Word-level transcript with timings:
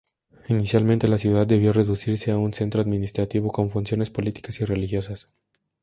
Inicialmente 0.47 1.07
la 1.07 1.19
ciudad 1.19 1.45
debió 1.45 1.73
reducirse 1.73 2.31
a 2.31 2.37
un 2.39 2.53
centro 2.53 2.81
administrativo 2.81 3.51
con 3.51 3.69
funciones 3.69 4.09
políticas 4.09 4.59
y 4.59 4.65
religiosas. 4.65 5.29